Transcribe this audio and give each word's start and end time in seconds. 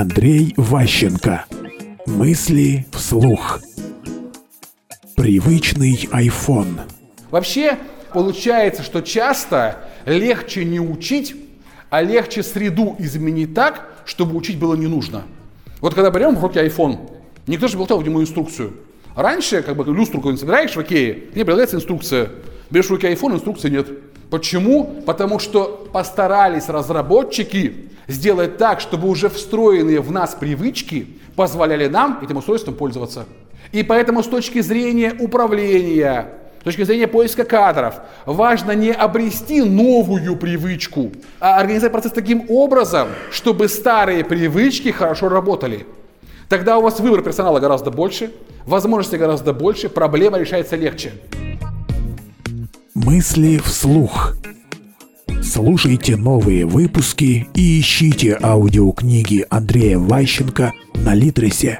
Андрей 0.00 0.54
Ващенко. 0.56 1.46
Мысли 2.06 2.86
вслух. 2.92 3.58
Привычный 5.16 6.08
iPhone. 6.12 6.82
Вообще, 7.32 7.76
получается, 8.12 8.84
что 8.84 9.00
часто 9.00 9.88
легче 10.06 10.64
не 10.64 10.78
учить, 10.78 11.34
а 11.90 12.00
легче 12.00 12.44
среду 12.44 12.94
изменить 13.00 13.54
так, 13.54 14.04
чтобы 14.04 14.36
учить 14.36 14.56
было 14.56 14.76
не 14.76 14.86
нужно. 14.86 15.24
Вот 15.80 15.94
когда 15.94 16.12
берем 16.12 16.36
в 16.36 16.42
руки 16.44 16.60
iPhone, 16.60 17.10
никто 17.48 17.66
же 17.66 17.76
болтал 17.76 17.98
в 17.98 18.04
нему 18.04 18.22
инструкцию. 18.22 18.74
Раньше, 19.16 19.62
как 19.62 19.74
бы 19.74 19.84
люстру 19.84 20.18
какую-нибудь 20.18 20.40
собираешь 20.40 20.76
в 20.76 20.80
Икее, 20.80 21.14
тебе 21.32 21.44
предлагается 21.44 21.74
инструкция. 21.74 22.30
Берешь 22.70 22.86
в 22.86 22.90
руки 22.90 23.08
iPhone, 23.08 23.34
инструкции 23.34 23.68
нет. 23.68 23.88
Почему? 24.30 24.84
Потому 25.06 25.38
что 25.38 25.88
постарались 25.92 26.68
разработчики 26.68 27.90
сделать 28.08 28.56
так, 28.58 28.80
чтобы 28.80 29.08
уже 29.08 29.28
встроенные 29.28 30.00
в 30.00 30.10
нас 30.10 30.34
привычки 30.34 31.06
позволяли 31.36 31.86
нам 31.86 32.20
этим 32.22 32.38
устройством 32.38 32.74
пользоваться. 32.74 33.26
И 33.72 33.82
поэтому 33.82 34.22
с 34.22 34.26
точки 34.26 34.60
зрения 34.60 35.14
управления, 35.18 36.28
с 36.60 36.64
точки 36.64 36.82
зрения 36.82 37.06
поиска 37.06 37.44
кадров, 37.44 37.96
важно 38.26 38.72
не 38.72 38.90
обрести 38.90 39.62
новую 39.62 40.36
привычку, 40.36 41.12
а 41.38 41.58
организовать 41.58 41.92
процесс 41.92 42.12
таким 42.12 42.46
образом, 42.48 43.08
чтобы 43.30 43.68
старые 43.68 44.24
привычки 44.24 44.90
хорошо 44.90 45.28
работали. 45.28 45.86
Тогда 46.48 46.78
у 46.78 46.82
вас 46.82 46.98
выбор 46.98 47.22
персонала 47.22 47.60
гораздо 47.60 47.90
больше, 47.90 48.32
возможностей 48.64 49.18
гораздо 49.18 49.52
больше, 49.52 49.90
проблема 49.90 50.38
решается 50.38 50.76
легче. 50.76 51.12
Мысли 53.10 53.56
вслух. 53.56 54.36
Слушайте 55.42 56.18
новые 56.18 56.66
выпуски 56.66 57.48
и 57.54 57.80
ищите 57.80 58.38
аудиокниги 58.42 59.46
Андрея 59.48 59.98
Ващенко 59.98 60.74
на 60.92 61.14
Литресе. 61.14 61.78